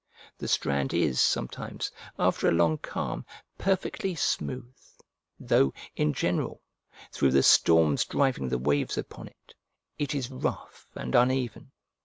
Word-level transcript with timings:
The 0.39 0.47
strand 0.47 0.95
is, 0.95 1.21
sometimes, 1.21 1.91
after 2.17 2.49
a 2.49 2.51
long 2.51 2.79
calm, 2.79 3.23
perfectly 3.59 4.15
smooth, 4.15 4.75
though, 5.39 5.75
in 5.95 6.11
general, 6.11 6.63
through 7.11 7.33
the 7.33 7.43
storms 7.43 8.03
driving 8.05 8.49
the 8.49 8.57
waves 8.57 8.97
upon 8.97 9.27
it, 9.27 9.53
it 9.99 10.15
is 10.15 10.31
rough 10.31 10.87
and 10.95 11.13
uneven. 11.13 11.69